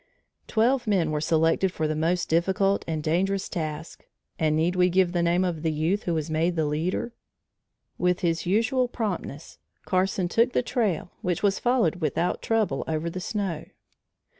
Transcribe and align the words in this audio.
Twelve 0.47 0.87
men 0.87 1.11
were 1.11 1.21
selected 1.21 1.71
for 1.71 1.87
the 1.87 1.95
most 1.95 2.27
difficult 2.27 2.83
and 2.87 3.03
dangerous 3.03 3.47
task 3.47 4.03
and 4.39 4.55
need 4.55 4.75
we 4.75 4.89
give 4.89 5.11
the 5.11 5.21
name 5.21 5.43
of 5.43 5.61
the 5.61 5.71
youth 5.71 6.05
who 6.05 6.15
was 6.15 6.27
made 6.27 6.55
the 6.55 6.65
leader? 6.65 7.13
With 7.99 8.21
his 8.21 8.47
usual 8.47 8.87
promptness, 8.87 9.59
Carson 9.85 10.27
took 10.27 10.53
the 10.53 10.63
trail 10.63 11.11
which 11.21 11.43
was 11.43 11.59
followed 11.59 11.97
without 11.97 12.41
trouble 12.41 12.83
over 12.87 13.11
the 13.11 13.21
snow. 13.21 13.65